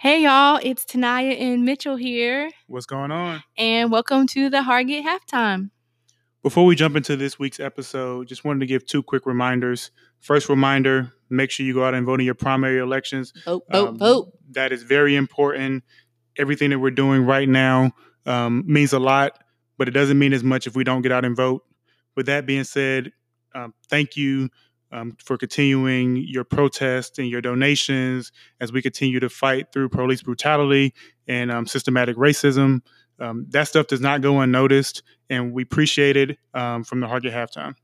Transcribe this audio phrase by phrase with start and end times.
[0.00, 3.42] Hey y'all, it's Tenia and Mitchell here, What's going on?
[3.58, 5.70] and welcome to the Hargett Halftime.
[6.42, 9.90] Before we jump into this week's episode, just wanted to give two quick reminders.
[10.20, 13.32] First reminder make sure you go out and vote in your primary elections.
[13.44, 14.32] Vote, vote, Um, vote.
[14.52, 15.84] That is very important.
[16.38, 17.92] Everything that we're doing right now
[18.24, 19.38] um, means a lot,
[19.76, 21.62] but it doesn't mean as much if we don't get out and vote.
[22.16, 23.12] With that being said,
[23.54, 24.48] um, thank you
[24.92, 30.22] um, for continuing your protests and your donations as we continue to fight through police
[30.22, 30.94] brutality
[31.28, 32.80] and um, systematic racism.
[33.18, 37.32] Um, that stuff does not go unnoticed, and we appreciate it um, from the Hargett
[37.32, 37.76] halftime.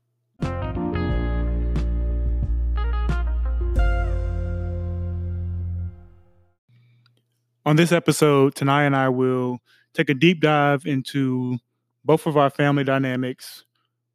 [7.65, 9.59] On this episode, Tenia and I will
[9.93, 11.57] take a deep dive into
[12.05, 13.65] both of our family dynamics,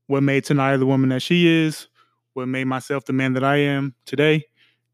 [0.07, 1.89] what made Tenia the woman that she is,
[2.35, 4.45] what made myself the man that I am today,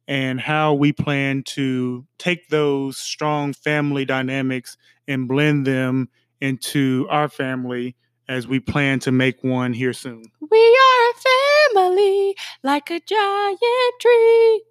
[0.07, 6.09] and how we plan to take those strong family dynamics and blend them
[6.41, 7.97] into our family
[8.29, 10.23] as we plan to make one here soon.
[10.51, 13.59] We are a family like a giant
[14.01, 14.63] tree,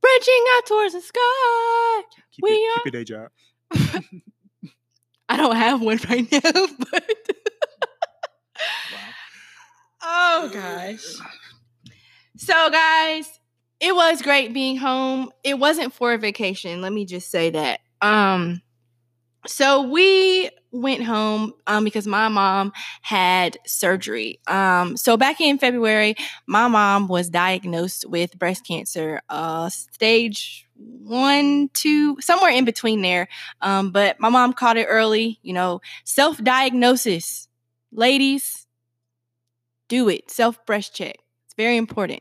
[0.00, 2.02] branching out towards the sky.
[2.32, 3.30] Keep, We your, are- keep your day job.
[5.28, 6.40] I don't have one right now,
[6.90, 7.04] but
[10.02, 11.00] oh gosh.
[12.36, 13.40] So, guys,
[13.80, 15.30] it was great being home.
[15.42, 16.80] It wasn't for a vacation.
[16.80, 17.80] Let me just say that.
[18.00, 18.62] Um,
[19.46, 24.40] so we went home um, because my mom had surgery.
[24.48, 31.70] Um, so back in February, my mom was diagnosed with breast cancer, uh, stage one,
[31.74, 33.28] two, somewhere in between there.
[33.60, 35.38] Um, but my mom caught it early.
[35.42, 37.48] You know, self diagnosis,
[37.92, 38.66] ladies,
[39.88, 40.30] do it.
[40.30, 41.16] Self breast check.
[41.56, 42.20] Very important.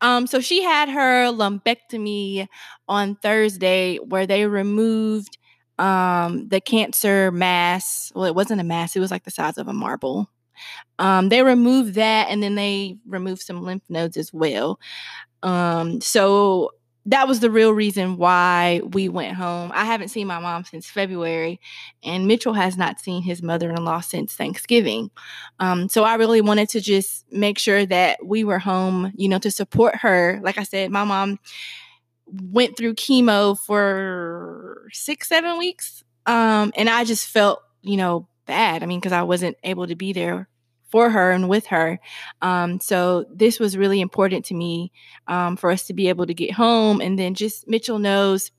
[0.00, 2.46] Um, so she had her lumpectomy
[2.88, 5.36] on Thursday, where they removed
[5.78, 8.12] um, the cancer mass.
[8.14, 10.30] Well, it wasn't a mass; it was like the size of a marble.
[10.98, 14.80] Um, they removed that, and then they removed some lymph nodes as well.
[15.42, 16.72] Um, so
[17.08, 19.72] that was the real reason why we went home.
[19.74, 21.58] I haven't seen my mom since February,
[22.02, 25.10] and Mitchell has not seen his mother in law since Thanksgiving.
[25.58, 29.38] Um, so I really wanted to just make sure that we were home, you know,
[29.38, 30.38] to support her.
[30.42, 31.38] Like I said, my mom
[32.26, 36.04] went through chemo for six, seven weeks.
[36.26, 38.82] Um, and I just felt, you know, bad.
[38.82, 40.46] I mean, because I wasn't able to be there
[40.88, 42.00] for her and with her.
[42.42, 44.90] Um, so this was really important to me
[45.26, 47.00] um, for us to be able to get home.
[47.00, 48.50] And then just Mitchell knows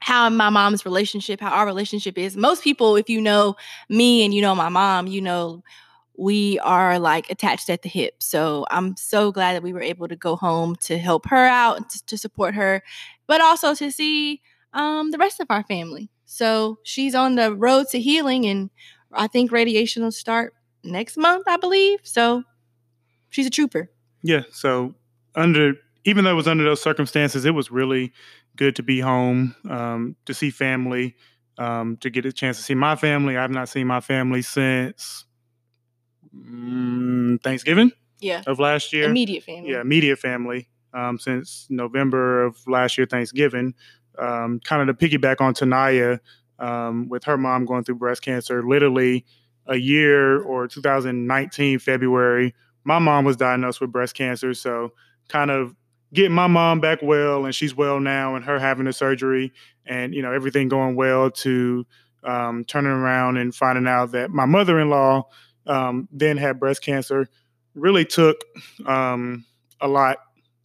[0.00, 2.36] how my mom's relationship, how our relationship is.
[2.36, 3.56] Most people, if you know
[3.88, 5.62] me and you know my mom, you know
[6.18, 8.14] we are like attached at the hip.
[8.18, 11.90] So I'm so glad that we were able to go home to help her out
[12.06, 12.82] to, support her,
[13.28, 16.10] but also to see um, the rest of our family.
[16.24, 18.70] So she's on the road to healing, and
[19.12, 20.54] I think radiation will start
[20.84, 22.00] next month, I believe.
[22.02, 22.44] So
[23.30, 23.90] she's a trooper.
[24.22, 24.42] Yeah.
[24.50, 24.94] So
[25.34, 25.74] under
[26.04, 28.12] even though it was under those circumstances, it was really
[28.56, 31.14] good to be home, um, to see family,
[31.58, 33.36] um, to get a chance to see my family.
[33.36, 35.24] I've not seen my family since
[36.34, 38.42] mm, Thanksgiving Yeah.
[38.46, 39.10] of last year.
[39.10, 39.70] Immediate family.
[39.72, 43.74] yeah, immediate family um, since November of last year, Thanksgiving.
[44.18, 46.18] Um, kind of to piggyback on Tenia
[46.58, 49.24] um, with her mom going through breast cancer, literally
[49.68, 54.54] a year or 2019 February, my mom was diagnosed with breast cancer.
[54.54, 54.92] So
[55.28, 55.74] kind of
[56.12, 59.52] getting my mom back well, and she's well now, and her having the surgery,
[59.86, 61.86] and you know everything going well to
[62.24, 65.22] um, turning around and finding out that my mother-in-law
[65.66, 67.28] um, then had breast cancer
[67.74, 68.38] really took
[68.86, 69.44] um,
[69.80, 70.18] a lot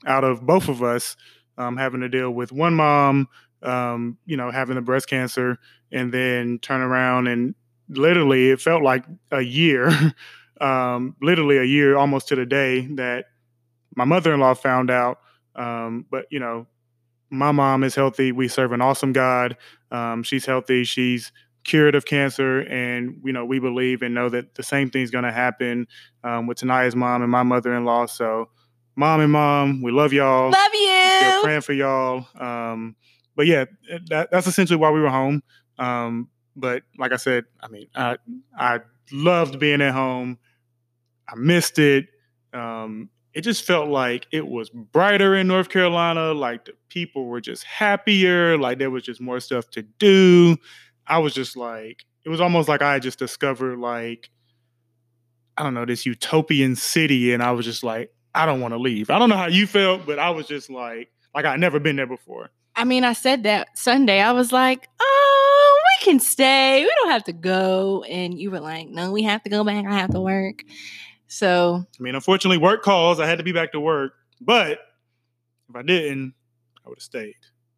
[0.06, 1.16] out of both of us
[1.58, 3.28] um, having to deal with one mom,
[3.62, 5.60] um, you know, having the breast cancer,
[5.92, 7.54] and then turn around and
[7.90, 9.92] literally it felt like a year,
[10.62, 13.26] um, literally a year almost to the day that
[13.96, 15.20] my mother-in-law found out.
[15.56, 16.68] Um, but you know,
[17.30, 18.32] my mom is healthy.
[18.32, 19.58] We serve an awesome God.
[19.92, 20.84] Um, she's healthy.
[20.84, 21.32] She's
[21.64, 25.24] cured of cancer, and you know, we believe and know that the same thing's going
[25.24, 25.88] to happen
[26.24, 28.08] um, with Tenia's mom and my mother-in-law.
[28.08, 28.50] So,
[28.96, 30.52] mom and mom, we love y'all.
[30.52, 31.40] Love you.
[31.44, 32.28] praying for y'all.
[32.40, 32.96] Um,
[33.36, 33.66] but yeah,
[34.10, 35.42] that, that's essentially why we were home.
[35.80, 38.18] Um, but like I said, I mean, I
[38.58, 38.80] I
[39.12, 40.38] loved being at home.
[41.28, 42.08] I missed it.
[42.54, 46.34] Um, it just felt like it was brighter in North Carolina.
[46.34, 48.58] Like the people were just happier.
[48.58, 50.58] Like there was just more stuff to do.
[51.08, 54.30] I was just like, it was almost like I just discovered like,
[55.58, 58.80] I don't know, this utopian city, and I was just like, I don't want to
[58.80, 59.10] leave.
[59.10, 61.96] I don't know how you felt, but I was just like, like I'd never been
[61.96, 62.50] there before.
[62.76, 64.20] I mean, I said that Sunday.
[64.20, 65.33] I was like, oh,
[66.04, 66.84] can stay.
[66.84, 68.04] We don't have to go.
[68.04, 69.86] And you were like, no, we have to go back.
[69.86, 70.64] I have to work.
[71.28, 73.20] So, I mean, unfortunately, work calls.
[73.20, 74.14] I had to be back to work.
[74.40, 74.80] But
[75.70, 76.34] if I didn't,
[76.86, 77.36] I would have stayed.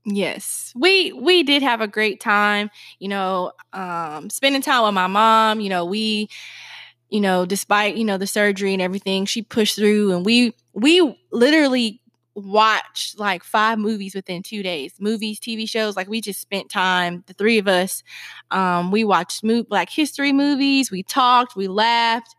[0.08, 2.70] Yes, we we did have a great time.
[3.00, 5.60] You know, um, spending time with my mom.
[5.60, 6.30] You know, we,
[7.10, 11.18] you know, despite you know the surgery and everything, she pushed through, and we we
[11.32, 12.02] literally
[12.36, 14.94] watched like five movies within two days.
[15.00, 15.96] Movies, TV shows.
[15.96, 17.24] Like we just spent time.
[17.28, 18.04] The three of us,
[18.52, 20.92] um, we watched mo- Black History movies.
[20.92, 21.56] We talked.
[21.56, 22.36] We laughed.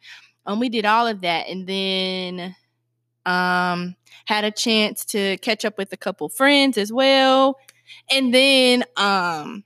[0.46, 2.54] Um, we did all of that, and then
[3.26, 3.96] um
[4.26, 7.56] had a chance to catch up with a couple friends as well.
[8.10, 9.64] And then um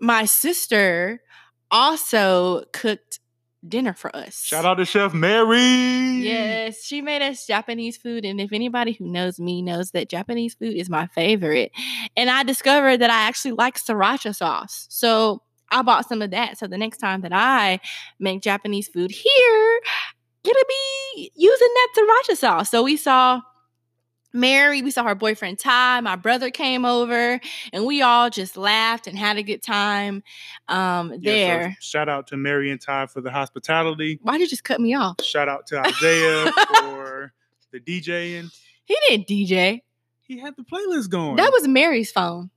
[0.00, 1.20] my sister
[1.70, 3.20] also cooked
[3.66, 4.42] dinner for us.
[4.44, 5.58] Shout out to Chef Mary.
[5.58, 8.24] Yes, she made us Japanese food.
[8.24, 11.72] And if anybody who knows me knows that Japanese food is my favorite.
[12.16, 14.86] And I discovered that I actually like sriracha sauce.
[14.90, 16.58] So I bought some of that.
[16.58, 17.80] So the next time that I
[18.18, 19.80] make Japanese food here,
[20.44, 20.62] it'll
[21.16, 22.70] be using that sriracha sauce.
[22.70, 23.40] So we saw
[24.32, 27.40] Mary, we saw her boyfriend Ty, my brother came over,
[27.72, 30.22] and we all just laughed and had a good time
[30.68, 31.62] um, there.
[31.62, 34.18] Yeah, so shout out to Mary and Ty for the hospitality.
[34.22, 35.22] Why did you just cut me off?
[35.22, 37.32] Shout out to Isaiah for
[37.72, 38.50] the DJing.
[38.84, 39.80] He didn't DJ.
[40.20, 41.36] He had the playlist going.
[41.36, 42.50] That was Mary's phone.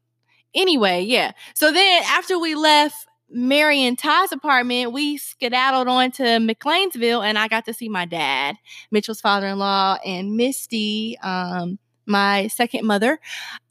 [0.54, 1.32] Anyway, yeah.
[1.56, 7.38] So then after we left Mary and Ty's apartment, we skedaddled on to McLeansville and
[7.38, 8.58] I got to see my dad,
[8.92, 13.20] Mitchell's father in law, and Misty, um, my second mother.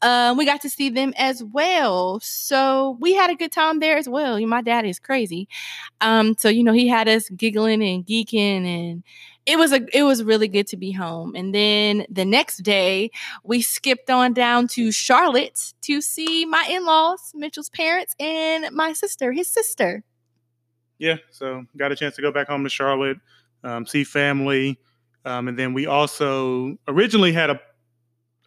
[0.01, 2.19] Um, we got to see them as well.
[2.21, 4.39] So we had a good time there as well.
[4.47, 5.47] My dad is crazy.
[5.99, 9.03] Um, so, you know, he had us giggling and geeking and
[9.45, 11.35] it was a it was really good to be home.
[11.35, 13.11] And then the next day,
[13.43, 19.31] we skipped on down to Charlotte to see my in-laws, Mitchell's parents, and my sister,
[19.31, 20.03] his sister.
[20.99, 23.17] Yeah, so got a chance to go back home to Charlotte,
[23.63, 24.79] um, see family,
[25.25, 27.59] um, and then we also originally had a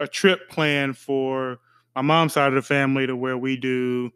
[0.01, 1.59] a trip planned for
[1.95, 4.11] my mom's side of the family to where we do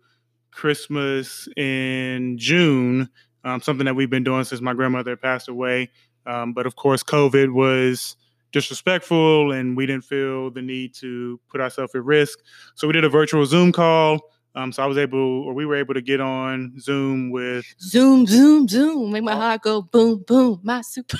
[0.50, 3.08] Christmas in June,
[3.44, 5.90] um, something that we've been doing since my grandmother passed away.
[6.28, 8.16] Um, but of course, COVID was
[8.52, 12.38] disrespectful and we didn't feel the need to put ourselves at risk.
[12.74, 14.20] So we did a virtual Zoom call.
[14.54, 18.26] Um, so I was able, or we were able to get on Zoom with Zoom,
[18.26, 21.18] Zoom, Zoom, make my heart go boom, boom, my super.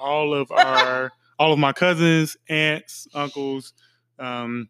[0.00, 3.74] all of our, all of my cousins, aunts, uncles,
[4.18, 4.68] um,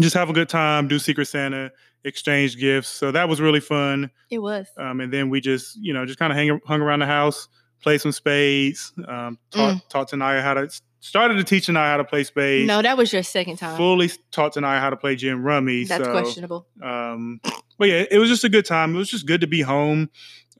[0.00, 1.70] just have a good time, do Secret Santa,
[2.04, 2.88] exchange gifts.
[2.88, 4.10] So that was really fun.
[4.30, 4.68] It was.
[4.78, 7.48] Um, and then we just, you know, just kind of hang hung around the house,
[7.82, 9.88] play some spades, um, taught, Mm.
[9.88, 10.68] taught Tenia how to,
[11.00, 12.66] started to teach Tenia how to play spades.
[12.66, 13.76] No, that was your second time.
[13.76, 15.84] Fully taught Tenia how to play gin rummy.
[15.84, 16.66] That's so, questionable.
[16.82, 17.40] Um,
[17.78, 18.94] but yeah, it was just a good time.
[18.94, 20.10] It was just good to be home.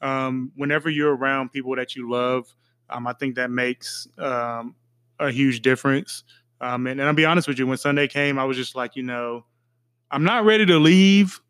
[0.01, 2.47] Um, whenever you're around people that you love,
[2.89, 4.75] um, I think that makes um,
[5.19, 6.25] a huge difference.
[6.63, 8.97] Um, and, and I'll be honest with you, when Sunday came, I was just like,
[8.97, 9.45] you know,
[10.11, 11.41] I'm not ready to leave,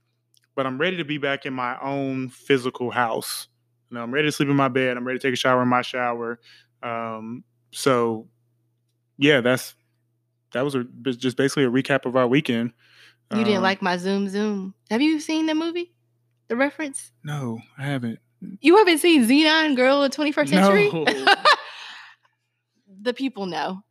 [0.56, 3.46] but I'm ready to be back in my own physical house.
[3.90, 4.96] You know, I'm ready to sleep in my bed.
[4.96, 6.38] I'm ready to take a shower in my shower.
[6.82, 8.28] Um, so,
[9.18, 9.74] yeah, that's
[10.52, 12.72] that was a, just basically a recap of our weekend.
[13.32, 14.74] You didn't Um, like my Zoom Zoom.
[14.90, 15.92] Have you seen the movie?
[16.48, 17.12] The reference?
[17.22, 18.18] No, I haven't.
[18.60, 20.90] You haven't seen Zenon Girl of 21st Century?
[20.90, 21.04] No.
[23.02, 23.82] the people know.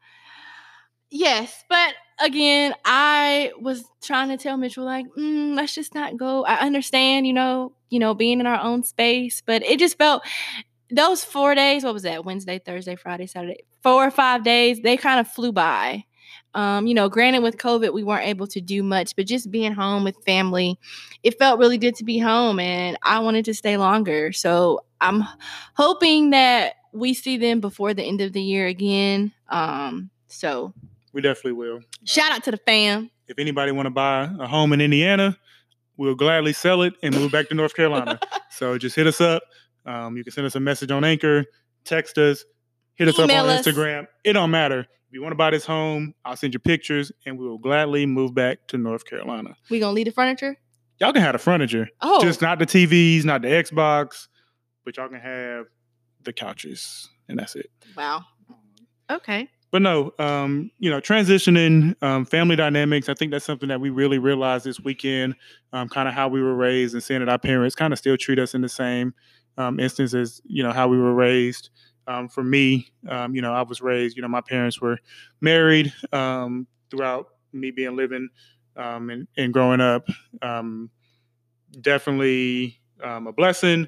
[1.10, 6.46] Yes, but again, I was trying to tell Mitchell like, mm, let's just not go.
[6.46, 10.24] I understand, you know, you know, being in our own space, but it just felt
[10.92, 11.84] those four days.
[11.84, 12.26] What was that?
[12.26, 14.82] Wednesday, Thursday, Friday, Saturday, four or five days.
[14.82, 16.06] They kind of flew by.
[16.56, 19.72] Um, you know, granted, with COVID, we weren't able to do much, but just being
[19.72, 20.80] home with family,
[21.22, 24.32] it felt really good to be home, and I wanted to stay longer.
[24.32, 25.24] So I'm
[25.76, 29.32] hoping that we see them before the end of the year again.
[29.48, 30.74] Um, so
[31.14, 31.80] We definitely will.
[32.06, 33.10] shout out to the fam.
[33.28, 35.38] If anybody want to buy a home in Indiana,
[35.98, 38.20] we'll gladly sell it and move back to North Carolina.
[38.52, 39.44] so just hit us up.
[39.86, 41.46] Um, you can send us a message on Anchor,
[41.86, 42.44] text us,
[42.96, 43.66] hit us Email up on us.
[43.68, 44.08] Instagram.
[44.24, 44.82] It don't matter.
[44.82, 48.06] If you want to buy this home, I'll send you pictures and we will gladly
[48.06, 49.56] move back to North Carolina.
[49.70, 50.58] We gonna leave the furniture?
[51.00, 54.28] Y'all can have the furniture, Oh, just not the TVs, not the Xbox,
[54.86, 55.66] but y'all can have
[56.24, 57.72] the couches, and that's it.
[57.96, 58.24] wow.
[59.10, 59.50] Okay.
[59.72, 63.10] But no, um, you know, transitioning um, family dynamics.
[63.10, 65.36] I think that's something that we really realized this weekend.
[65.74, 68.18] Um, kind of how we were raised and seeing that our parents kind of still
[68.18, 69.14] treat us in the same
[69.58, 71.70] um, instance as you know how we were raised.
[72.08, 74.16] Um, for me, um, you know, I was raised.
[74.16, 74.98] You know, my parents were
[75.42, 78.30] married throughout me being living
[78.76, 80.08] and, and growing up.
[81.82, 82.80] Definitely
[83.28, 83.88] a blessing.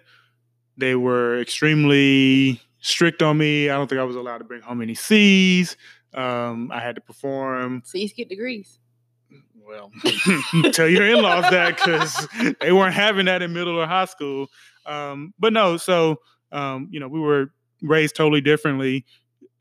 [0.78, 3.70] They were extremely strict on me.
[3.70, 5.78] I don't think I was allowed to bring home any C's.
[6.14, 7.84] Um, I had to perform.
[7.86, 8.80] C's get degrees.
[9.66, 9.92] Well,
[10.74, 12.28] tell your in-laws that because
[12.60, 14.48] they weren't having that in middle or high school.
[14.86, 16.20] Um, but no, so
[16.52, 19.06] um, you know, we were raised totally differently.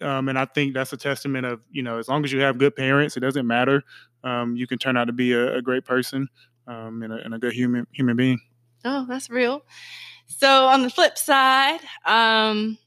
[0.00, 2.58] Um, and I think that's a testament of, you know, as long as you have
[2.58, 3.82] good parents, it doesn't matter.
[4.24, 6.28] Um, you can turn out to be a, a great person
[6.66, 8.40] um, and, a, and a good human human being.
[8.84, 9.62] Oh, that's real.
[10.26, 12.78] So on the flip side, um,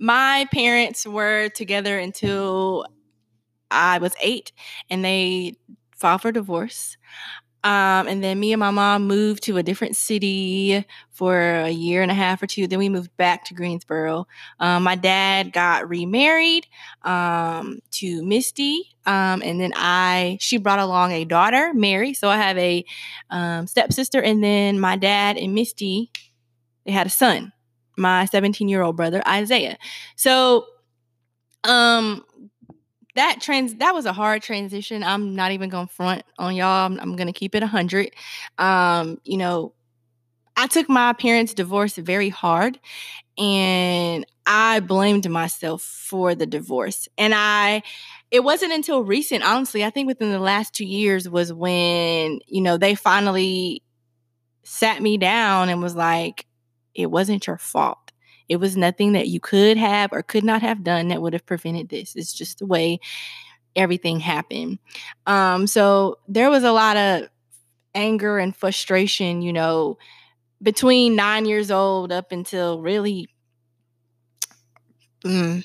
[0.00, 2.86] my parents were together until
[3.70, 4.52] I was eight,
[4.88, 5.54] and they
[5.94, 6.96] filed for divorce.
[7.62, 12.00] Um, and then me and my mom moved to a different city for a year
[12.00, 12.66] and a half or two.
[12.66, 14.26] Then we moved back to Greensboro.
[14.58, 16.66] Um, my dad got remarried
[17.02, 22.14] um, to Misty, um, and then I she brought along a daughter, Mary.
[22.14, 22.82] So I have a
[23.28, 26.10] um, stepsister, and then my dad and Misty
[26.86, 27.52] they had a son,
[27.96, 29.76] my 17 year old brother Isaiah.
[30.16, 30.66] So
[31.64, 32.24] um
[33.14, 35.02] that trans that was a hard transition.
[35.02, 36.86] I'm not even gonna front on y'all.
[36.86, 38.10] I'm, I'm gonna keep it a hundred.
[38.58, 39.74] Um, you know,
[40.56, 42.78] I took my parents' divorce very hard,
[43.38, 47.08] and I blamed myself for the divorce.
[47.16, 47.82] And I,
[48.30, 49.84] it wasn't until recent, honestly.
[49.84, 53.82] I think within the last two years was when you know they finally
[54.62, 56.46] sat me down and was like,
[56.94, 58.12] "It wasn't your fault."
[58.48, 61.46] It was nothing that you could have or could not have done that would have
[61.46, 62.16] prevented this.
[62.16, 62.98] It's just the way
[63.76, 64.80] everything happened.
[65.26, 67.28] Um, so there was a lot of
[67.94, 69.98] anger and frustration, you know,
[70.62, 73.28] between nine years old up until really
[75.24, 75.64] mm,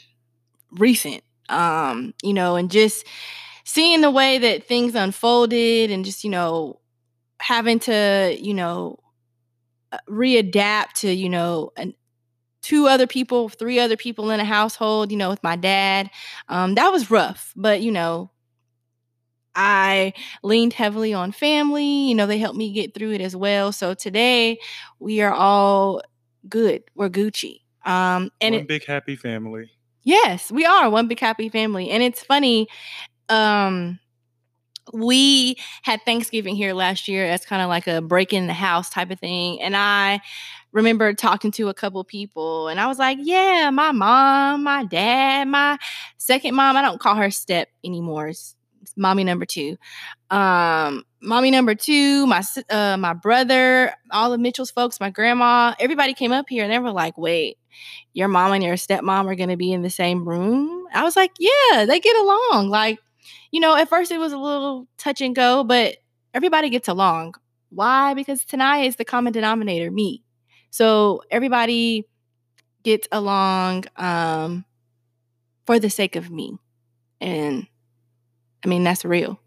[0.71, 1.23] recent.
[1.49, 3.05] Um, you know, and just
[3.63, 6.79] seeing the way that things unfolded and just, you know,
[7.39, 8.99] having to, you know,
[10.09, 11.93] readapt to, you know, an,
[12.61, 16.09] two other people, three other people in a household, you know, with my dad.
[16.49, 18.31] Um, that was rough, but you know,
[19.55, 20.13] I
[20.43, 22.07] leaned heavily on family.
[22.09, 23.71] You know, they helped me get through it as well.
[23.71, 24.59] So today
[24.99, 26.01] we are all
[26.49, 26.83] good.
[26.95, 27.61] We're Gucci.
[27.85, 29.71] Um, and one it, big happy family.
[30.03, 31.89] Yes, we are one big happy family.
[31.89, 32.67] And it's funny.
[33.29, 33.99] Um,
[34.93, 38.89] we had Thanksgiving here last year as kind of like a break in the house
[38.89, 39.61] type of thing.
[39.61, 40.21] And I
[40.71, 45.47] remember talking to a couple people and I was like, yeah, my mom, my dad,
[45.47, 45.77] my
[46.17, 48.27] second mom, I don't call her step anymore.
[48.29, 48.55] It's,
[48.95, 49.77] mommy number two.
[50.29, 56.13] Um, mommy number two, my uh, my brother, all of Mitchell's folks, my grandma, everybody
[56.13, 57.57] came up here and they were like, wait,
[58.13, 60.85] your mom and your stepmom are going to be in the same room?
[60.93, 62.69] I was like, yeah, they get along.
[62.69, 62.99] Like,
[63.51, 65.97] you know, at first it was a little touch and go, but
[66.33, 67.35] everybody gets along.
[67.69, 68.13] Why?
[68.13, 70.23] Because Tenia is the common denominator, me.
[70.69, 72.05] So everybody
[72.83, 74.65] gets along um,
[75.65, 76.57] for the sake of me.
[77.19, 77.67] And
[78.63, 79.39] I mean, that's real.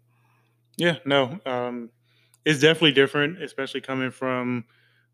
[0.77, 1.39] Yeah, no.
[1.45, 1.89] Um,
[2.45, 4.65] it's definitely different, especially coming from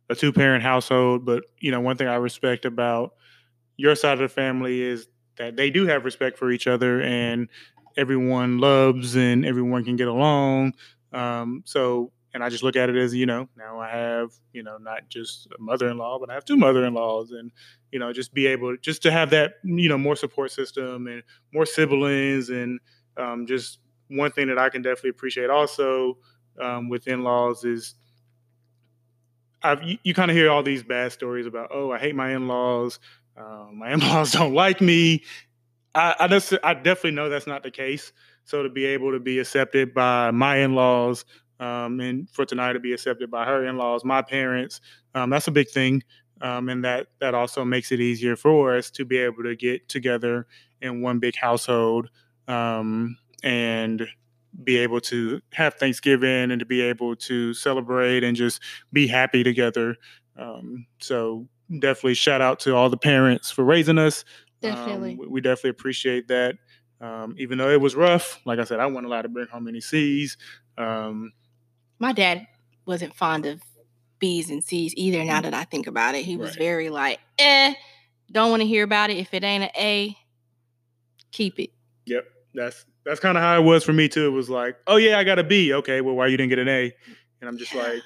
[0.10, 1.26] a two parent household.
[1.26, 3.14] But, you know, one thing I respect about
[3.78, 7.50] your side of the family is that they do have respect for each other and
[7.98, 10.74] everyone loves and everyone can get along.
[11.14, 14.62] Um, so and I just look at it as you know now I have you
[14.62, 17.50] know not just a mother-in-law but I have two mother-in-laws and
[17.92, 21.24] you know just be able just to have that you know more support system and
[21.54, 22.80] more siblings and
[23.18, 26.18] um, just one thing that I can definitely appreciate also
[26.62, 27.96] um, with in-laws is
[29.64, 32.36] I've you, you kind of hear all these bad stories about oh I hate my
[32.36, 33.00] in-laws
[33.38, 35.24] uh, my in-laws don't like me
[35.96, 38.12] I I, just, I definitely know that's not the case
[38.44, 41.26] so to be able to be accepted by my in-laws
[41.60, 44.82] um, and for Tenia to be accepted by her in-laws, my parents,
[45.16, 46.04] um, that's a big thing.
[46.42, 49.88] Um, and that that also makes it easier for us to be able to get
[49.88, 50.48] together
[50.82, 52.10] in one big household
[52.50, 54.06] um, and
[54.64, 58.62] be able to have Thanksgiving and to be able to celebrate and just
[58.94, 59.96] be happy together.
[60.38, 61.48] Um, so
[61.80, 64.24] definitely shout out to all the parents for raising us.
[64.64, 66.56] Um, definitely, we definitely appreciate that.
[67.38, 69.82] even though it was rough, like I said, I wasn't allowed to bring home any
[69.82, 70.38] C's.
[70.78, 71.34] Um,
[72.00, 72.48] my dad
[72.86, 73.62] wasn't fond of
[74.20, 75.24] B's and C's either.
[75.24, 76.60] Now that I think about it, he was right.
[76.60, 77.74] very like, eh,
[78.32, 79.18] don't want to hear about it.
[79.18, 80.16] If it ain't an A,
[81.32, 81.72] keep it.
[82.06, 84.28] Yep, that's that's kind of how it was for me too.
[84.28, 85.74] It was like, oh yeah, I got a B.
[85.74, 86.94] Okay, well, why you didn't get an A?
[87.42, 88.02] And I'm just like,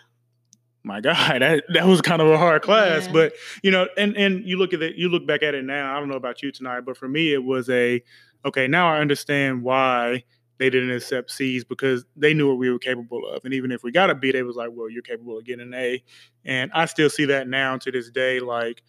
[0.83, 3.05] my God, that that was kind of a hard class.
[3.05, 3.13] Yeah.
[3.13, 3.33] But
[3.63, 5.95] you know, and and you look at it, you look back at it now.
[5.95, 8.01] I don't know about you Tenia, but for me, it was a
[8.45, 8.67] okay.
[8.67, 10.23] Now I understand why
[10.59, 13.45] they didn't accept C's because they knew what we were capable of.
[13.45, 15.67] And even if we got a B, they was like, well, you're capable of getting
[15.67, 16.03] an A.
[16.43, 18.83] And I still see that now to this day, like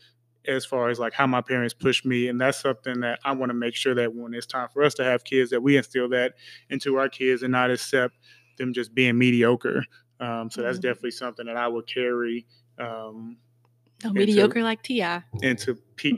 [0.48, 2.28] as far as like how my parents pushed me.
[2.28, 4.94] And that's something that I want to make sure that when it's time for us
[4.94, 6.34] to have kids, that we instill that
[6.70, 8.18] into our kids and not accept
[8.58, 9.84] them just being mediocre.
[10.20, 10.82] Um, so that's Mhm.
[10.82, 12.46] definitely something that I would carry
[12.78, 13.38] um,
[14.04, 15.02] No mediocre like Ti.
[15.42, 15.78] into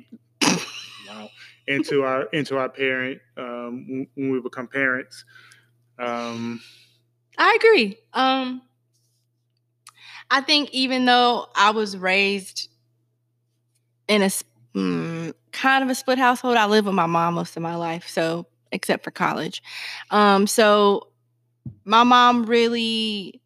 [1.08, 1.30] wow
[1.66, 5.24] into our into our parent um, when- when we become parents.
[5.98, 6.60] Um,
[7.38, 7.98] I agree.
[8.12, 8.62] Um,
[10.30, 12.68] I think even though I was raised
[14.08, 14.30] in a
[14.74, 18.08] mm, kind of a split household, I lived with my mom most of my life.
[18.08, 19.62] So except for college,
[20.10, 21.08] um, so
[21.84, 23.41] my mom really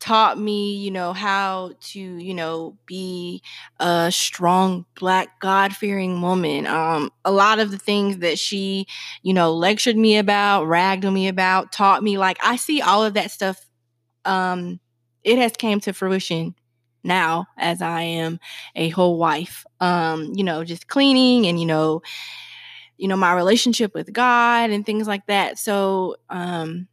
[0.00, 3.42] taught me, you know, how to, you know, be
[3.78, 6.66] a strong black God-fearing woman.
[6.66, 8.86] Um a lot of the things that she,
[9.22, 13.04] you know, lectured me about, ragged on me about, taught me like I see all
[13.04, 13.64] of that stuff
[14.24, 14.80] um
[15.24, 16.54] it has came to fruition
[17.04, 18.40] now as I am
[18.76, 19.64] a whole wife.
[19.80, 22.02] Um, you know, just cleaning and you know,
[22.98, 25.58] you know, my relationship with God and things like that.
[25.58, 26.88] So, um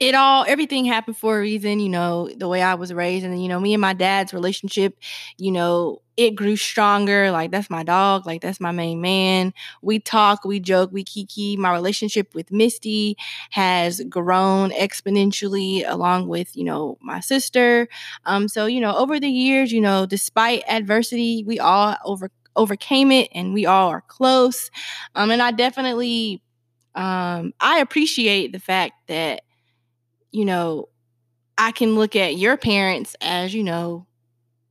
[0.00, 3.24] it all everything happened for a reason you know the way i was raised.
[3.24, 4.98] And you know me and my dad's relationship
[5.38, 7.30] you know it grew stronger.
[7.30, 8.26] Like that's my dog.
[8.26, 9.54] Like that's my main man.
[9.82, 11.56] We talk we joke we kiki.
[11.56, 13.16] My relationship with misty
[13.50, 17.86] has grown exponentially along with you know my sister.
[18.24, 23.12] Um so you know over the years you know despite adversity we all over overcame
[23.12, 24.70] it and we all are close.
[25.14, 26.42] Um and i definitely
[26.94, 29.42] um i appreciate the fact that
[30.30, 30.88] you know,
[31.56, 34.06] I can look at your parents as, you know,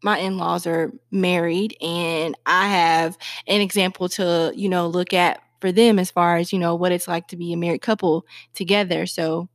[0.04, 5.42] my in laws are married, and I have an example to, you know, look at
[5.60, 8.26] for them as far as, you know, what it's like to be a married couple
[8.54, 9.06] together.
[9.06, 9.50] So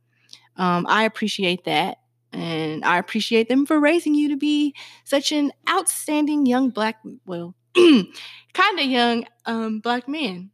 [0.57, 1.97] um, I appreciate that.
[2.31, 7.55] And I appreciate them for raising you to be such an outstanding young black, well,
[7.75, 10.49] kind of young um, black man.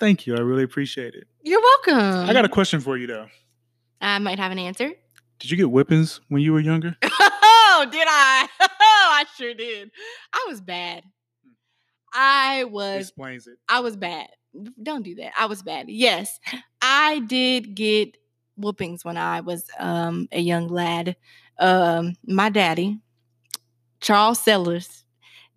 [0.00, 0.36] thank you.
[0.36, 1.28] I really appreciate it.
[1.42, 2.28] You're welcome.
[2.28, 3.28] I got a question for you though.
[4.00, 4.90] I might have an answer.
[5.38, 6.96] Did you get whippings when you were younger?
[7.76, 8.48] Oh, did I?
[8.60, 9.90] Oh, I sure did.
[10.32, 11.02] I was bad.
[12.12, 13.58] I was Explains it.
[13.68, 14.28] I was bad.
[14.82, 15.32] Don't do that.
[15.38, 15.88] I was bad.
[15.88, 16.38] Yes.
[16.80, 18.16] I did get
[18.56, 21.16] whoopings when I was um a young lad.
[21.58, 23.00] Um my daddy,
[24.00, 25.04] Charles Sellers,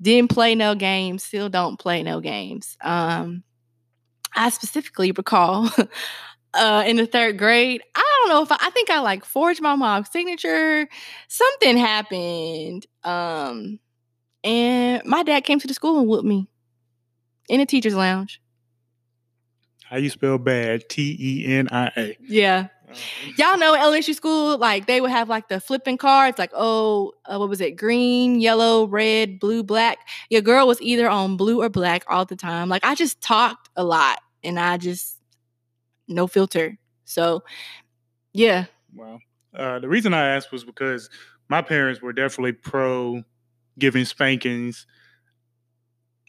[0.01, 2.75] didn't play no games, still don't play no games.
[2.81, 3.43] Um
[4.35, 5.69] I specifically recall
[6.53, 9.61] uh in the third grade, I don't know if I, I think I like forged
[9.61, 10.87] my mom's signature.
[11.27, 12.85] Something happened.
[13.03, 13.79] Um
[14.43, 16.47] and my dad came to the school and whooped me
[17.49, 18.41] in a teacher's lounge.
[19.85, 20.89] How you spell bad?
[20.89, 22.17] T E N I A.
[22.21, 22.67] Yeah.
[23.37, 27.37] Y'all know elementary school, like they would have like the flipping cards, like, oh, uh,
[27.37, 27.75] what was it?
[27.75, 29.97] Green, yellow, red, blue, black.
[30.29, 32.69] Your girl was either on blue or black all the time.
[32.69, 35.16] Like I just talked a lot and I just,
[36.07, 36.77] no filter.
[37.05, 37.43] So,
[38.33, 38.65] yeah.
[38.93, 39.19] Wow.
[39.55, 41.09] Uh, the reason I asked was because
[41.49, 43.23] my parents were definitely pro
[43.79, 44.85] giving spankings.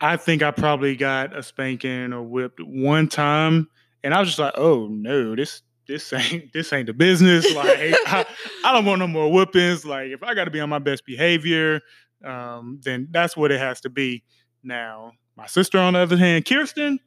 [0.01, 3.69] I think I probably got a spanking or whipped one time,
[4.05, 7.53] and I was just like, "Oh no, this this ain't this ain't the business.
[7.55, 8.25] Like, I,
[8.65, 9.85] I don't want no more whippings.
[9.85, 11.81] Like, if I got to be on my best behavior,
[12.25, 14.23] um, then that's what it has to be."
[14.63, 17.01] Now, my sister, on the other hand, Kirsten,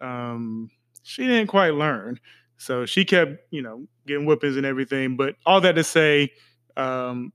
[0.00, 0.70] um,
[1.02, 2.20] she didn't quite learn.
[2.56, 5.16] So she kept, you know, getting whippings and everything.
[5.16, 6.30] But all that to say,
[6.76, 7.32] um,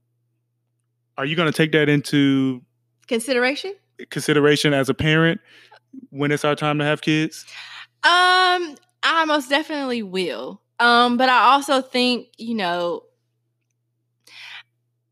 [1.16, 2.62] are you going to take that into
[3.06, 3.74] Consideration?
[4.10, 5.40] consideration as a parent
[6.10, 7.44] when it's our time to have kids?
[8.04, 10.60] Um, I most definitely will.
[10.78, 13.02] Um, but I also think, you know,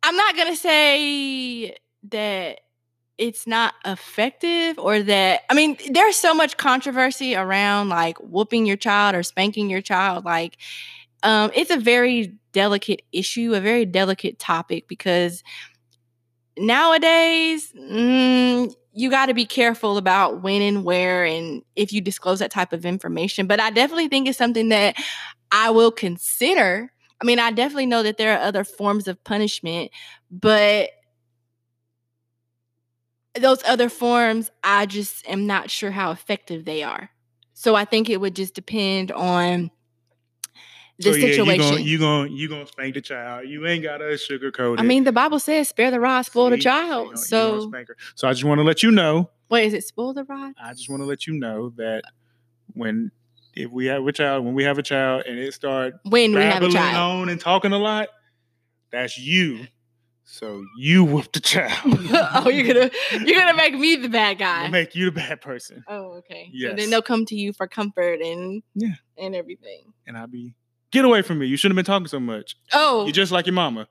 [0.02, 1.76] I'm not gonna say
[2.10, 2.60] that
[3.18, 8.76] it's not effective or that I mean, there's so much controversy around like whooping your
[8.76, 10.24] child or spanking your child.
[10.24, 10.58] Like,
[11.22, 15.42] um, it's a very delicate issue, a very delicate topic because
[16.58, 22.38] nowadays, mm, you got to be careful about when and where and if you disclose
[22.38, 23.46] that type of information.
[23.46, 24.96] But I definitely think it's something that
[25.52, 26.90] I will consider.
[27.20, 29.90] I mean, I definitely know that there are other forms of punishment,
[30.30, 30.90] but
[33.40, 37.10] those other forms, I just am not sure how effective they are.
[37.54, 39.70] So I think it would just depend on
[40.98, 41.82] the So, yeah, situation.
[41.82, 43.48] you gonna you gonna spank the child.
[43.48, 44.80] You ain't gotta sugarcoat it.
[44.80, 46.62] I mean, the Bible says, "Spare the rod, spoil the See?
[46.62, 47.72] Child." you so,
[48.14, 49.30] so I just want to let you know.
[49.48, 50.54] wait, is it spoil the rod?
[50.62, 52.04] I just want to let you know that
[52.74, 53.10] when
[53.54, 56.40] if we have a child, when we have a child, and it start when we
[56.40, 57.22] have a child.
[57.22, 58.08] on and talking a lot,
[58.90, 59.66] that's you.
[60.28, 61.72] So you whoop the child.
[61.86, 62.90] oh, you're gonna
[63.24, 64.62] you're gonna make me the bad guy.
[64.62, 66.50] gonna make you the bad person, oh, okay.
[66.60, 68.94] So then they'll come to you for comfort and Yeah.
[69.16, 69.92] and everything.
[70.06, 70.54] and I'll be
[70.90, 71.46] get away from me.
[71.46, 72.56] You shouldn't have been talking so much.
[72.72, 73.86] Oh, You're just like your mama.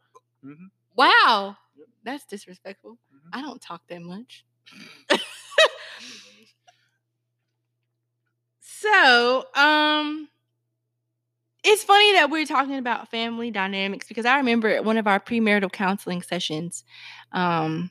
[0.45, 0.69] Mhm.
[0.95, 1.55] wow,
[2.03, 2.97] that's disrespectful.
[3.13, 3.29] Mhm.
[3.31, 4.45] I don't talk that much.
[8.59, 10.27] So, um,
[11.65, 15.19] it's funny that we're talking about family dynamics because I remember at one of our
[15.19, 16.83] premarital counseling sessions,
[17.31, 17.89] um,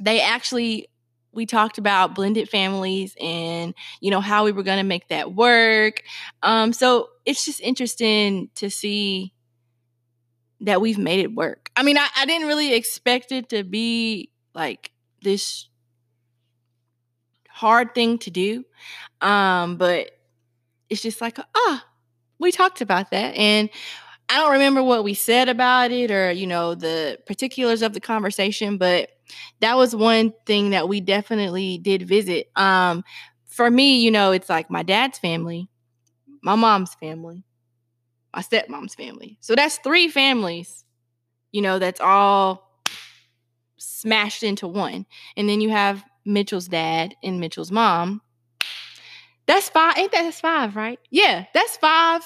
[0.00, 0.88] they actually
[1.32, 5.34] we talked about blended families and you know how we were going to make that
[5.34, 6.02] work.
[6.42, 9.34] Um, so it's just interesting to see
[10.60, 11.70] that we've made it work.
[11.76, 14.90] I mean, I, I didn't really expect it to be like
[15.22, 15.68] this
[17.50, 18.64] hard thing to do.
[19.20, 20.10] Um, but
[20.88, 21.84] it's just like, ah,
[22.38, 23.34] we talked about that.
[23.36, 23.70] And
[24.28, 28.00] I don't remember what we said about it or, you know, the particulars of the
[28.00, 29.10] conversation, but
[29.60, 32.50] that was one thing that we definitely did visit.
[32.56, 33.04] Um,
[33.46, 35.68] for me, you know, it's like my dad's family,
[36.42, 37.44] my mom's family,
[38.34, 39.38] my stepmom's family.
[39.40, 40.84] So that's three families,
[41.52, 42.82] you know, that's all
[43.78, 45.06] smashed into one.
[45.36, 48.20] And then you have Mitchell's dad and Mitchell's mom.
[49.46, 49.96] That's five.
[49.96, 50.98] Ain't that that's five, right?
[51.10, 52.22] Yeah, that's five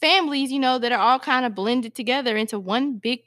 [0.00, 3.20] families, you know, that are all kind of blended together into one big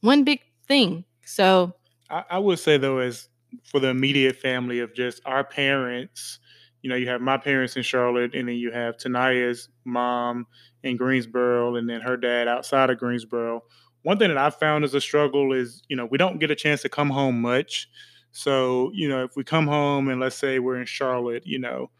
[0.00, 1.04] one big thing.
[1.24, 1.74] So
[2.10, 3.28] I, I would say though, as
[3.64, 6.38] for the immediate family of just our parents,
[6.82, 10.46] you know, you have my parents in Charlotte, and then you have Tenia's mom
[10.82, 13.62] in Greensboro, and then her dad outside of Greensboro.
[14.02, 16.54] One thing that I found as a struggle is, you know, we don't get a
[16.54, 17.88] chance to come home much.
[18.30, 21.90] So, you know, if we come home and let's say we're in Charlotte, you know,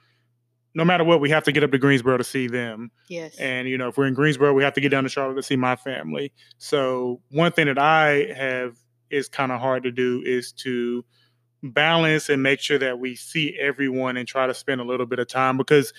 [0.74, 2.90] no matter what, we have to get up to Greensboro to see them.
[3.08, 3.36] yes.
[3.38, 5.42] And you know, if we're in Greensboro, we have to get down to Charlotte to
[5.42, 6.32] see my family.
[6.58, 8.76] So one thing that I have
[9.10, 11.04] is kind of hard to do is to
[11.62, 15.18] balance and make sure that we see everyone and try to spend a little bit
[15.18, 15.92] of time because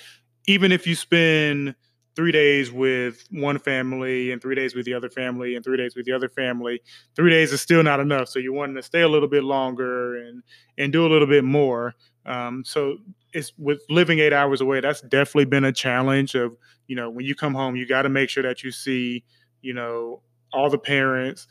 [0.48, 1.76] even if you spend
[2.20, 5.96] three days with one family and three days with the other family and three days
[5.96, 6.82] with the other family.
[7.16, 10.18] Three days is still not enough so you're wanting to stay a little bit longer
[10.18, 10.44] and
[10.78, 11.96] and do a little bit more.
[12.26, 12.98] Um, so
[13.32, 17.26] it's with living eight hours away that's definitely been a challenge of you know when
[17.26, 19.24] you come home you got to make sure that you see
[19.62, 21.48] you know all the parents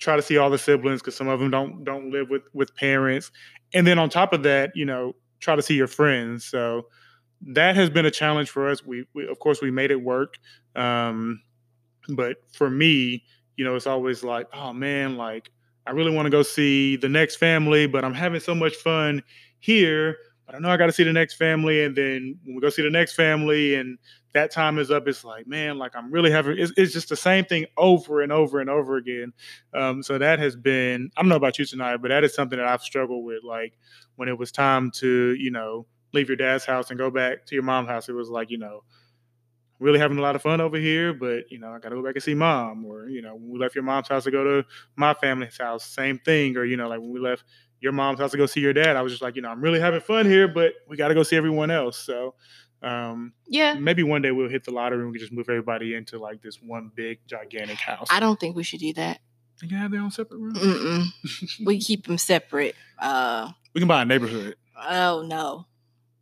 [0.00, 2.74] try to see all the siblings because some of them don't don't live with with
[2.74, 3.30] parents.
[3.72, 6.44] And then on top of that you know try to see your friends.
[6.44, 6.88] So
[7.42, 8.84] that has been a challenge for us.
[8.84, 10.38] We, we of course we made it work
[10.76, 11.42] um
[12.16, 13.24] but for me
[13.56, 15.50] you know it's always like oh man like
[15.86, 19.22] i really want to go see the next family but i'm having so much fun
[19.58, 21.84] here but i know i got to see the next family.
[21.84, 23.98] And then when we go see the next family and
[24.32, 27.16] that time is up it's like man like i'm really having it's, it's just the
[27.16, 29.32] same thing over and over and over again.
[29.74, 32.58] Um, so that has been i don't know about you Tenia but that is something
[32.58, 33.76] that i've struggled with like
[34.16, 37.54] when it was time to you know leave your dad's house and go back to
[37.54, 38.82] your mom's house it was like you know
[39.78, 42.14] really having a lot of fun over here but you know i gotta go back
[42.14, 44.68] and see mom or you know when we left your mom's house to go to
[44.96, 47.44] my family's house same thing or you know like when we left
[47.80, 49.60] your mom's house to go see your dad i was just like you know i'm
[49.60, 52.34] really having fun here but we gotta go see everyone else so
[52.82, 53.74] um yeah.
[53.74, 56.40] maybe one day we'll hit the lottery and we can just move everybody into like
[56.40, 59.20] this one big gigantic house I don't think we should do that.
[59.60, 61.12] they can have their own separate room
[61.64, 62.74] we keep them separate.
[62.98, 64.56] Uh we can buy a neighborhood
[64.88, 65.66] oh no.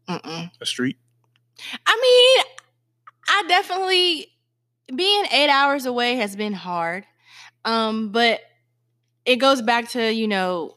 [0.09, 0.51] Mm-mm.
[0.61, 0.97] a street
[1.87, 2.45] I mean,
[3.29, 4.29] I definitely
[4.95, 7.05] being eight hours away has been hard.
[7.65, 8.41] Um, but
[9.27, 10.77] it goes back to, you know,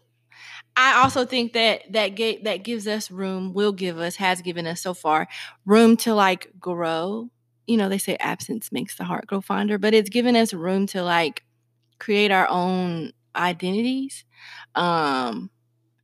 [0.76, 4.68] I also think that that gate that gives us room, will give us, has given
[4.68, 5.28] us so far
[5.66, 7.30] room to like grow.
[7.68, 10.88] You know, they say absence makes the heart grow fonder, but it's given us room
[10.88, 11.44] to like
[12.00, 14.26] create our own identities
[14.76, 15.50] um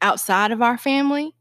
[0.01, 1.35] outside of our family.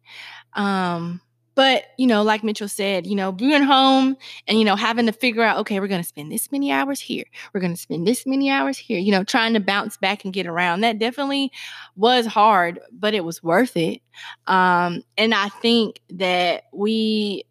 [0.54, 1.20] Um
[1.56, 4.16] but you know, like Mitchell said, you know, being home
[4.46, 7.00] and you know having to figure out, okay, we're going to spend this many hours
[7.00, 9.00] here, we're going to spend this many hours here.
[9.00, 10.82] You know, trying to bounce back and get around.
[10.82, 11.50] That definitely
[11.96, 14.02] was hard, but it was worth it.
[14.46, 17.44] Um, and I think that we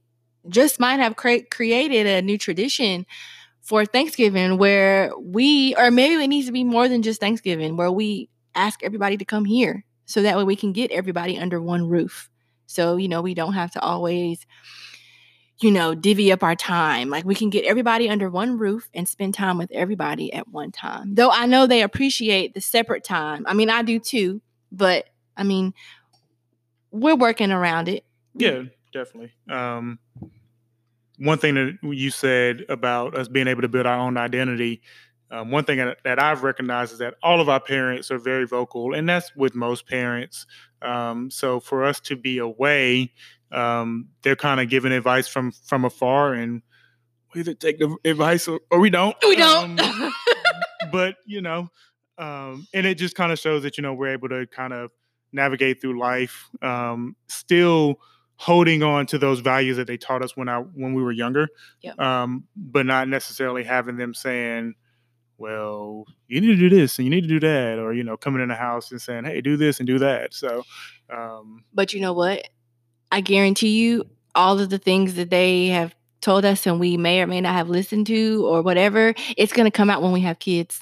[0.48, 3.06] just might have cre- created a new tradition
[3.62, 7.92] for Thanksgiving where we, or maybe it needs to be more than just Thanksgiving, where
[7.92, 11.90] we ask everybody to come here so that way we can get everybody under one
[11.90, 12.30] roof.
[12.68, 14.46] So, you know, we don't have to always,
[15.60, 17.10] you know, divvy up our time.
[17.10, 20.72] Like we can get everybody under one roof and spend time with everybody at one
[20.72, 21.16] time.
[21.16, 23.46] Though I know they appreciate the separate time.
[23.48, 25.06] I mean, I do too, but
[25.38, 25.74] I mean,
[26.92, 28.06] we're working around it.
[28.34, 29.32] Yeah, definitely.
[29.50, 30.00] Um,
[31.18, 34.82] one thing that you said about us being able to build our own identity,
[35.32, 38.94] um, one thing that I've recognized is that all of our parents are very vocal,
[38.94, 40.46] and that's with most parents.
[40.82, 43.12] Um, so for us to be away,
[43.52, 46.62] um, they're kind of giving advice from from afar, and
[47.34, 49.16] we either take the advice or, or we don't.
[49.24, 49.80] We don't.
[49.80, 50.14] Um,
[50.92, 51.70] but you know,
[52.18, 54.92] um, and it just kind of shows that you know we're able to kind of
[55.32, 58.00] navigate through life, um, still
[58.38, 61.48] holding on to those values that they taught us when I when we were younger,
[61.82, 62.00] Yep.
[62.00, 64.76] um, but not necessarily having them saying,
[65.38, 68.18] "Well, you need to do this and you need to do that," or you know,
[68.18, 70.64] coming in the house and saying, "Hey, do this and do that." So,
[71.10, 72.48] um, But you know what?
[73.12, 77.22] I guarantee you, all of the things that they have told us and we may
[77.22, 80.22] or may not have listened to or whatever, it's going to come out when we
[80.22, 80.82] have kids.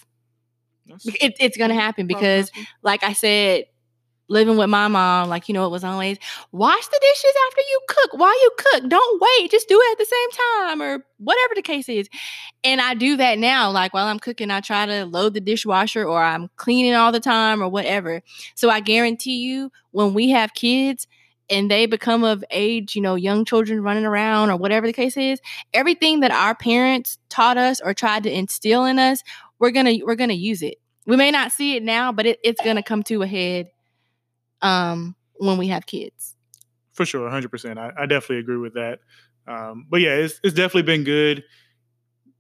[1.06, 3.66] It, it's going to happen because, like I said,
[4.34, 6.18] living with my mom, like, you know, it was always
[6.52, 8.14] wash the dishes after you cook.
[8.20, 9.52] While you cook, don't wait.
[9.52, 12.10] Just do it at the same time or whatever the case is.
[12.64, 13.72] And I do that now.
[13.72, 17.20] Like while I'm cooking, I try to load the dishwasher or I'm cleaning all the
[17.20, 18.22] time or whatever.
[18.56, 21.08] So I guarantee you, when we have kids
[21.50, 25.18] and they become of age, you know, young children running around or whatever the case
[25.18, 25.40] is,
[25.74, 29.22] everything that our parents taught us or tried to instill in us,
[29.60, 30.76] we're gonna we're gonna use it.
[31.06, 33.68] We may not see it now, but it, it's gonna come to a head
[34.64, 36.36] um when we have kids.
[36.94, 37.80] for sure, hundred percent.
[37.80, 39.00] I, I definitely agree with that.
[39.48, 41.44] Um, but yeah, it's it's definitely been good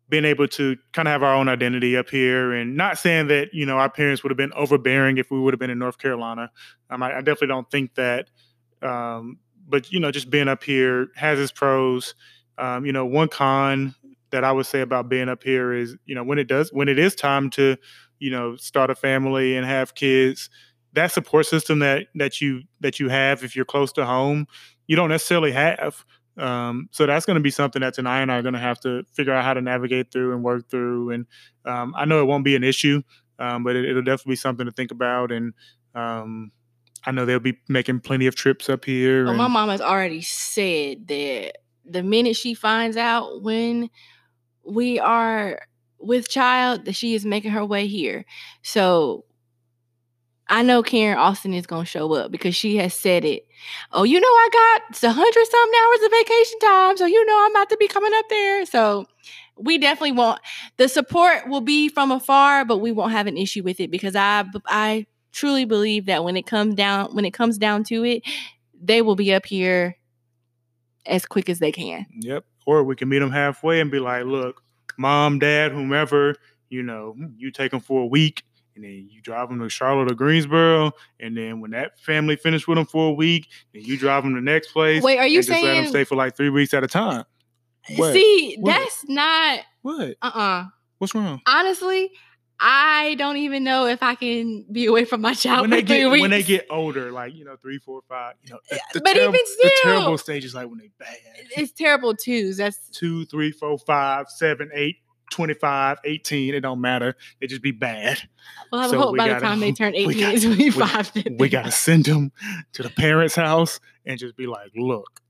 [0.09, 3.53] being able to kind of have our own identity up here, and not saying that
[3.53, 5.97] you know our parents would have been overbearing if we would have been in North
[5.97, 6.51] Carolina.
[6.89, 8.29] Um, I, I definitely don't think that.
[8.81, 12.15] Um, but you know, just being up here has its pros.
[12.57, 13.95] Um, you know, one con
[14.31, 16.87] that I would say about being up here is, you know, when it does, when
[16.89, 17.77] it is time to,
[18.19, 20.49] you know, start a family and have kids,
[20.93, 24.47] that support system that that you that you have if you're close to home,
[24.87, 26.05] you don't necessarily have.
[26.37, 28.79] Um, so that's going to be something that Tenia and I are going to have
[28.81, 31.11] to figure out how to navigate through and work through.
[31.11, 31.25] And
[31.65, 33.03] um, I know it won't be an issue,
[33.37, 35.31] um, but it, it'll definitely be something to think about.
[35.31, 35.53] And
[35.93, 36.51] um,
[37.05, 39.23] I know they'll be making plenty of trips up here.
[39.23, 43.89] Well, and- my mom has already said that the minute she finds out when
[44.65, 45.59] we are
[45.99, 48.25] with child, that she is making her way here.
[48.61, 49.25] So
[50.53, 53.47] I know Karen Austin is gonna show up because she has said it.
[53.91, 57.43] Oh, you know I got a hundred something hours of vacation time, so you know
[57.43, 58.63] I'm about to be coming up there.
[58.67, 59.07] So
[59.57, 60.39] we definitely won't.
[60.77, 64.15] The support will be from afar, but we won't have an issue with it because
[64.15, 68.21] I I truly believe that when it comes down when it comes down to it,
[68.79, 69.97] they will be up here
[71.07, 72.05] as quick as they can.
[72.19, 72.45] Yep.
[72.67, 74.61] Or we can meet them halfway and be like, look,
[74.99, 76.35] mom, dad, whomever,
[76.69, 78.43] you know, you take them for a week
[78.75, 80.91] and then you drive them to Charlotte or Greensboro.
[81.19, 84.33] And then when that family finished with them for a week, then you drive them
[84.35, 85.03] to the next place.
[85.03, 87.23] Wait, are you and just let them stay for like three weeks at a time.
[87.97, 88.13] What?
[88.13, 88.71] See, What?
[88.71, 89.59] that's not.
[89.81, 90.15] What?
[90.21, 90.65] Uh uh
[90.99, 91.41] What's wrong?
[91.45, 92.11] Honestly,
[92.59, 95.81] I don't even know if I can be away from my child When for they
[95.81, 96.21] three get weeks.
[96.21, 99.17] when they get older, like you know, three, four, five, you know, the, the but
[99.17, 101.17] even still, the terrible stage is like when they bad.
[101.57, 102.55] it's terrible twos.
[102.57, 104.97] That's Two, three, four, five, seven, eight,
[105.31, 107.15] 25, 18, it don't matter.
[107.39, 108.19] They just be bad.
[108.71, 110.55] well, I So hope we by the gotta- time they turn we 18, it's we-
[110.71, 111.13] 25.
[111.13, 112.31] that we got to send them
[112.73, 115.21] to the parents' house and just be like, look,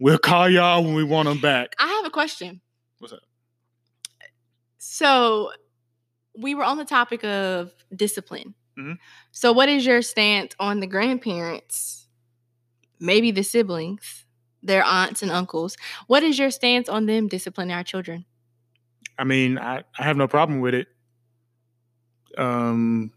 [0.00, 1.74] we'll call y'all when we want them back.
[1.78, 2.60] I have a question.
[2.98, 3.20] What's up?
[4.78, 5.52] So
[6.38, 8.54] we were on the topic of discipline.
[8.78, 8.98] Mhm.
[9.32, 12.08] So, what is your stance on the grandparents,
[13.00, 14.26] maybe the siblings,
[14.62, 15.76] their aunts and uncles?
[16.08, 18.26] What is your stance on them disciplining our children?
[19.18, 20.88] I mean, I, I have no problem with it.
[22.36, 23.12] Um,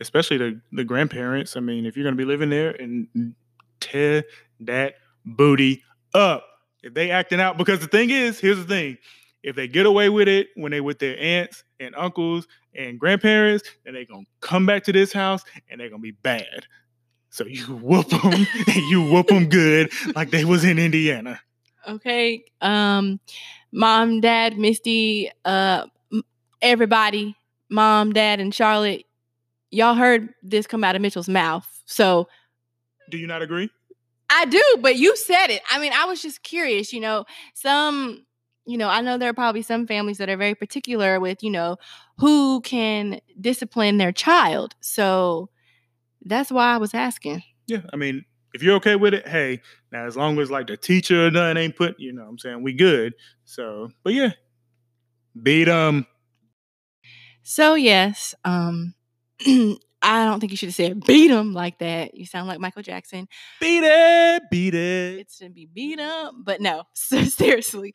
[0.00, 1.56] especially the, the grandparents.
[1.56, 3.34] I mean, if you're to be living there and
[3.80, 4.24] tear
[4.60, 5.82] that booty
[6.14, 6.44] up.
[6.82, 8.98] If they acting out, because the thing is, here's the thing.
[9.42, 13.68] If they get away with it when they with their aunts and uncles and grandparents,
[13.84, 16.66] then they gonna come back to this house and they're gonna be bad.
[17.30, 21.40] So you whoop them and you whoop them good, like they was in Indiana.
[21.86, 22.44] Okay.
[22.60, 23.20] Um,
[23.76, 25.86] mom, dad, Misty, uh,
[26.62, 27.36] everybody,
[27.68, 29.04] mom, dad, and Charlotte,
[29.70, 31.68] y'all heard this come out of Mitchell's mouth.
[31.84, 32.26] So
[33.10, 33.70] Do you not agree?
[34.30, 35.62] I do, but you said it.
[35.70, 38.24] I mean, I was just curious, you know, some,
[38.64, 41.50] you know, I know there are probably some families that are very particular with, you
[41.50, 41.76] know,
[42.18, 44.74] who can discipline their child.
[44.80, 45.50] So
[46.24, 47.42] that's why I was asking.
[47.66, 48.24] Yeah, I mean,
[48.56, 49.60] if you're okay with it, hey,
[49.92, 52.38] now as long as like the teacher or nothing ain't put, you know, what I'm
[52.38, 53.12] saying we good.
[53.44, 54.30] So, but yeah,
[55.40, 56.06] beat them.
[57.42, 58.94] So yes, um
[60.02, 62.14] I don't think you should have said beat him like that.
[62.14, 63.28] You sound like Michael Jackson.
[63.60, 65.18] Beat it, beat it.
[65.18, 67.92] It should be beat up, but no, so seriously.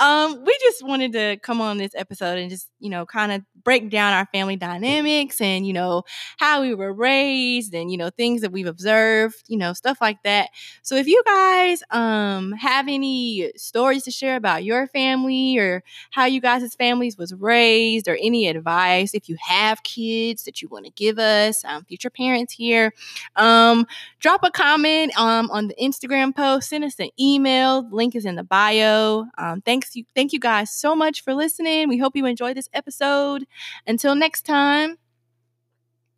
[0.00, 3.42] Um, we just wanted to come on this episode and just, you know, kind of
[3.62, 6.04] break down our family dynamics and, you know,
[6.38, 10.22] how we were raised and, you know, things that we've observed, you know, stuff like
[10.24, 10.48] that.
[10.82, 16.24] So if you guys um have any stories to share about your family or how
[16.24, 20.86] you guys' families was raised or any advice, if you have kids that you want
[20.86, 22.92] to give us, um, future parents here,
[23.36, 23.86] um,
[24.18, 27.86] drop a comment um on the Instagram post, send us an email.
[27.90, 29.26] Link is in the bio.
[29.36, 31.88] Um, thanks you thank you guys so much for listening.
[31.88, 33.46] We hope you enjoyed this episode.
[33.86, 34.96] Until next time,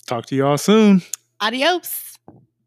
[0.06, 1.02] Talk to y'all soon.
[1.40, 2.11] adios.